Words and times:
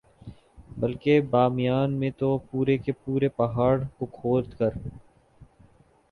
بلکہ 0.77 1.19
بامیان 1.23 1.91
میں 1.93 2.09
تو 2.17 2.37
پورے 2.45 2.77
کے 2.77 2.91
پورے 2.95 3.29
پہاڑ 3.31 3.77
کو 3.97 4.05
کھود 4.11 4.51
کر 4.53 4.69